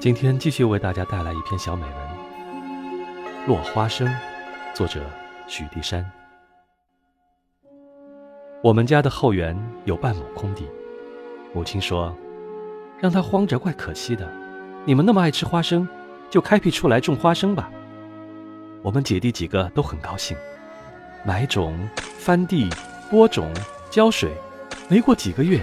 [0.00, 1.94] 今天继续为大家带来一篇小美文
[3.46, 4.08] 《落花生》，
[4.72, 5.04] 作者
[5.46, 6.10] 许地山。
[8.62, 9.54] 我们家的后园
[9.84, 10.66] 有半亩空地，
[11.52, 12.16] 母亲说
[12.98, 14.26] ：“让它荒着怪可惜的，
[14.86, 15.86] 你们那么爱吃花生，
[16.30, 17.70] 就开辟出来种花生吧。”
[18.80, 20.34] 我们姐弟几个都很高兴，
[21.26, 22.70] 买种、翻地、
[23.10, 23.52] 播种、
[23.90, 24.32] 浇水，
[24.88, 25.62] 没过几个月，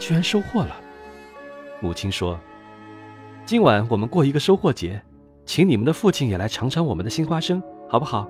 [0.00, 0.74] 居然收获了。
[1.80, 2.40] 母亲说。
[3.54, 5.00] 今晚我们过一个收获节，
[5.46, 8.28] 请你们的父亲也来尝尝我们的新花生，好不好？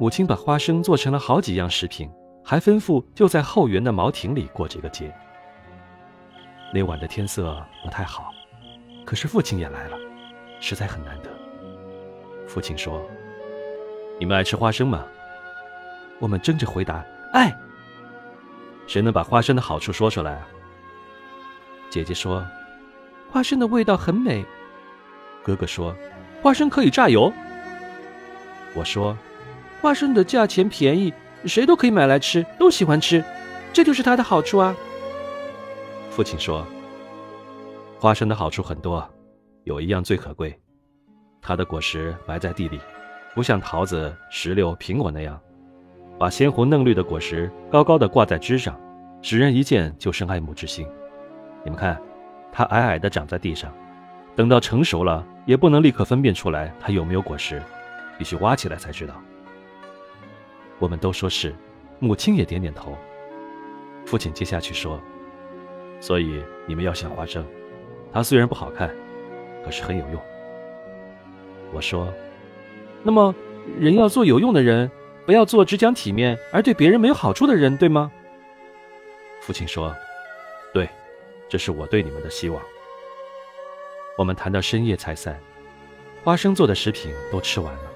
[0.00, 2.10] 母亲把花生做成了好几样食品，
[2.42, 5.14] 还吩咐就在后园的茅亭里过这个节。
[6.72, 8.32] 那晚的天色不太好，
[9.04, 9.98] 可是父亲也来了，
[10.58, 11.28] 实在很难得。
[12.46, 13.06] 父亲说
[14.18, 15.04] ：“你们爱吃花生吗？”
[16.18, 17.04] 我们争着回答
[17.34, 17.54] ：“爱。”
[18.88, 20.48] 谁能把花生的好处说出来啊？
[21.90, 22.42] 姐姐说。
[23.30, 24.44] 花生的味道很美，
[25.44, 25.94] 哥哥说
[26.42, 27.32] ：“花生可以榨油。”
[28.74, 29.16] 我说
[29.82, 31.12] ：“花生的价钱便宜，
[31.44, 33.22] 谁都可以买来吃，都喜欢吃，
[33.72, 34.74] 这就是它的好处啊。”
[36.10, 36.66] 父亲说
[38.00, 39.06] ：“花生的好处很多，
[39.64, 40.58] 有一样最可贵，
[41.42, 42.80] 它的果实埋在地里，
[43.34, 45.38] 不像桃子、石榴、苹果那样，
[46.18, 48.80] 把鲜红嫩绿的果实高高的挂在枝上，
[49.20, 50.86] 使人一见就生爱慕之心。
[51.62, 52.00] 你们看。”
[52.52, 53.72] 它矮矮的长在地上，
[54.34, 57.62] 等到成熟了，也不能立刻分辨出来它有没有果实，
[58.18, 59.14] 必须挖起来才知道。
[60.78, 61.54] 我们都说是，
[61.98, 62.96] 母亲也点点头。
[64.06, 65.00] 父亲接下去说
[66.00, 67.44] ：“所以你们要想花生，
[68.12, 68.90] 它虽然不好看，
[69.64, 70.20] 可是很有用。”
[71.74, 72.12] 我说
[73.02, 73.34] ：“那么，
[73.78, 74.90] 人要做有用的人，
[75.26, 78.10] 不要做只讲体面而对别人没有好处的人，对吗？”
[79.42, 79.94] 父亲说
[80.72, 80.88] ：“对。”
[81.48, 82.62] 这是我对你们的希望。
[84.16, 85.40] 我们谈到深夜才散，
[86.24, 87.90] 花生做的食品都吃完了，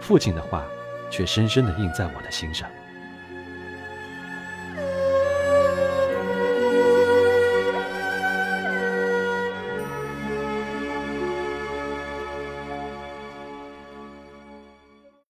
[0.00, 0.66] 父亲的话
[1.10, 2.70] 却深深地印在我的心上。